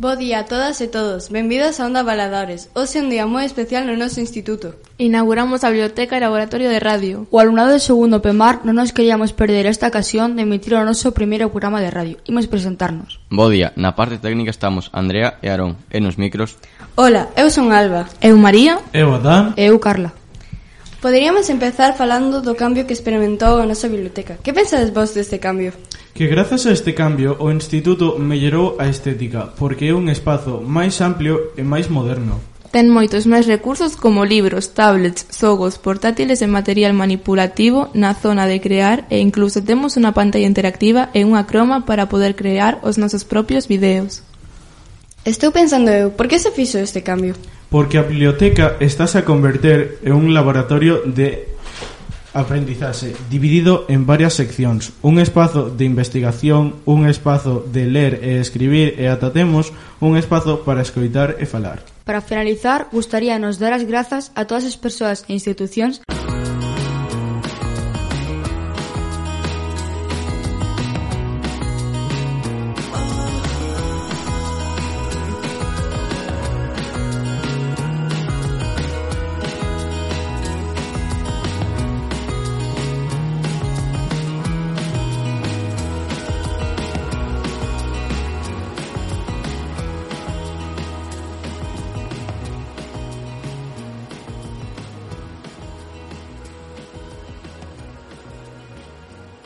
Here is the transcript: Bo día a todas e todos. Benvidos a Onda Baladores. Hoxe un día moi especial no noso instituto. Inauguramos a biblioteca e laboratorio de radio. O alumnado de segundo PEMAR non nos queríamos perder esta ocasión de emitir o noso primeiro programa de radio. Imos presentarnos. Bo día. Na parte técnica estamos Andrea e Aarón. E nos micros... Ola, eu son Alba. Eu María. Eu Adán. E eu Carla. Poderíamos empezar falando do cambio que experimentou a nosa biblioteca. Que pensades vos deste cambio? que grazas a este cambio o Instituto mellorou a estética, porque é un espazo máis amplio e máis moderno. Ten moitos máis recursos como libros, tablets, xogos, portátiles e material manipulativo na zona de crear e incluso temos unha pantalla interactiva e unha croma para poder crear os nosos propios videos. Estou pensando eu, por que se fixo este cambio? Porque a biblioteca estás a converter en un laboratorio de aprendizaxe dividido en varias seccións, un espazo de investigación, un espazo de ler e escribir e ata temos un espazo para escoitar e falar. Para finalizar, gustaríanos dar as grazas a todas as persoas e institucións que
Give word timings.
Bo 0.00 0.14
día 0.14 0.38
a 0.38 0.44
todas 0.44 0.80
e 0.80 0.86
todos. 0.86 1.26
Benvidos 1.26 1.82
a 1.82 1.86
Onda 1.90 2.06
Baladores. 2.06 2.70
Hoxe 2.78 3.02
un 3.02 3.10
día 3.10 3.26
moi 3.26 3.42
especial 3.42 3.82
no 3.82 3.98
noso 3.98 4.22
instituto. 4.22 4.78
Inauguramos 4.94 5.66
a 5.66 5.74
biblioteca 5.74 6.14
e 6.14 6.22
laboratorio 6.22 6.70
de 6.70 6.78
radio. 6.78 7.26
O 7.34 7.42
alumnado 7.42 7.74
de 7.74 7.82
segundo 7.82 8.22
PEMAR 8.22 8.62
non 8.62 8.78
nos 8.78 8.94
queríamos 8.94 9.34
perder 9.34 9.66
esta 9.66 9.90
ocasión 9.90 10.38
de 10.38 10.46
emitir 10.46 10.78
o 10.78 10.86
noso 10.86 11.10
primeiro 11.10 11.50
programa 11.50 11.82
de 11.82 11.90
radio. 11.90 12.14
Imos 12.30 12.46
presentarnos. 12.46 13.18
Bo 13.26 13.50
día. 13.50 13.74
Na 13.74 13.98
parte 13.98 14.22
técnica 14.22 14.54
estamos 14.54 14.86
Andrea 14.94 15.42
e 15.42 15.50
Aarón. 15.50 15.74
E 15.90 15.98
nos 15.98 16.14
micros... 16.14 16.54
Ola, 16.94 17.34
eu 17.34 17.50
son 17.50 17.74
Alba. 17.74 18.06
Eu 18.22 18.38
María. 18.38 18.78
Eu 18.94 19.18
Adán. 19.18 19.58
E 19.58 19.66
eu 19.66 19.82
Carla. 19.82 20.14
Poderíamos 21.02 21.50
empezar 21.50 21.98
falando 21.98 22.38
do 22.38 22.54
cambio 22.54 22.86
que 22.86 22.94
experimentou 22.94 23.58
a 23.58 23.66
nosa 23.66 23.90
biblioteca. 23.90 24.38
Que 24.46 24.54
pensades 24.54 24.94
vos 24.94 25.10
deste 25.10 25.42
cambio? 25.42 25.74
que 26.14 26.26
grazas 26.26 26.66
a 26.66 26.72
este 26.72 26.94
cambio 26.94 27.36
o 27.38 27.50
Instituto 27.50 28.18
mellorou 28.18 28.76
a 28.78 28.86
estética, 28.88 29.52
porque 29.56 29.88
é 29.88 29.94
un 29.94 30.08
espazo 30.08 30.60
máis 30.64 30.98
amplio 31.00 31.52
e 31.56 31.62
máis 31.62 31.88
moderno. 31.88 32.40
Ten 32.68 32.92
moitos 32.92 33.24
máis 33.24 33.48
recursos 33.48 33.96
como 33.96 34.28
libros, 34.28 34.76
tablets, 34.76 35.24
xogos, 35.32 35.80
portátiles 35.80 36.44
e 36.44 36.48
material 36.48 36.92
manipulativo 36.92 37.88
na 37.96 38.12
zona 38.12 38.44
de 38.44 38.60
crear 38.60 39.08
e 39.08 39.24
incluso 39.24 39.64
temos 39.64 39.96
unha 39.96 40.12
pantalla 40.12 40.44
interactiva 40.44 41.08
e 41.16 41.24
unha 41.24 41.48
croma 41.48 41.88
para 41.88 42.12
poder 42.12 42.36
crear 42.36 42.76
os 42.84 43.00
nosos 43.00 43.24
propios 43.24 43.64
videos. 43.64 44.20
Estou 45.24 45.48
pensando 45.48 45.88
eu, 45.88 46.12
por 46.12 46.28
que 46.28 46.36
se 46.36 46.52
fixo 46.52 46.76
este 46.76 47.00
cambio? 47.00 47.32
Porque 47.72 47.96
a 47.96 48.04
biblioteca 48.04 48.76
estás 48.84 49.16
a 49.16 49.24
converter 49.24 50.04
en 50.04 50.12
un 50.12 50.36
laboratorio 50.36 51.00
de 51.08 51.48
aprendizaxe 52.38 53.14
dividido 53.28 53.84
en 53.90 54.06
varias 54.06 54.38
seccións, 54.38 54.94
un 55.02 55.18
espazo 55.18 55.68
de 55.68 55.84
investigación, 55.84 56.78
un 56.86 57.10
espazo 57.10 57.66
de 57.66 57.90
ler 57.90 58.22
e 58.22 58.38
escribir 58.38 58.94
e 58.96 59.10
ata 59.10 59.34
temos 59.34 59.74
un 59.98 60.14
espazo 60.14 60.62
para 60.62 60.80
escoitar 60.80 61.36
e 61.42 61.44
falar. 61.44 61.82
Para 62.06 62.22
finalizar, 62.22 62.88
gustaríanos 62.94 63.58
dar 63.58 63.74
as 63.74 63.84
grazas 63.84 64.32
a 64.32 64.46
todas 64.46 64.64
as 64.64 64.78
persoas 64.78 65.26
e 65.28 65.34
institucións 65.36 66.00
que 66.00 66.17